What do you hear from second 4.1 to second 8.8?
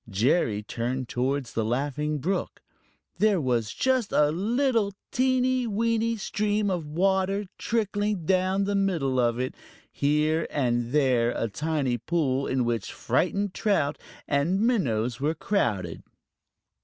a little, teeny, weeny stream of water trickling down the